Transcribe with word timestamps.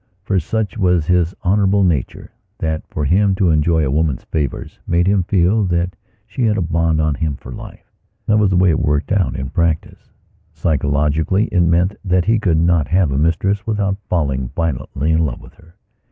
For, 0.23 0.39
such 0.39 0.79
was 0.79 1.05
his 1.05 1.35
honourable 1.45 1.83
nature, 1.83 2.31
that 2.57 2.81
for 2.87 3.05
him 3.05 3.35
to 3.35 3.51
enjoy 3.51 3.85
a 3.85 3.91
woman's 3.91 4.23
favours 4.23 4.79
made 4.87 5.05
him 5.05 5.21
feel 5.21 5.63
that 5.65 5.95
she 6.25 6.41
had 6.41 6.57
a 6.57 6.61
bond 6.63 6.99
on 6.99 7.13
him 7.13 7.35
for 7.35 7.51
life. 7.51 7.85
That 8.25 8.39
was 8.39 8.49
the 8.49 8.55
way 8.57 8.71
it 8.71 8.79
worked 8.79 9.11
out 9.11 9.35
in 9.35 9.51
practice. 9.51 10.09
Psychologically 10.53 11.49
it 11.51 11.61
meant 11.61 11.97
that 12.03 12.25
he 12.25 12.39
could 12.39 12.57
not 12.57 12.87
have 12.87 13.11
a 13.11 13.17
mistress 13.19 13.67
without 13.67 13.99
falling 14.09 14.49
violently 14.55 15.11
in 15.11 15.23
love 15.23 15.39
with 15.39 15.53
her. 15.53 15.75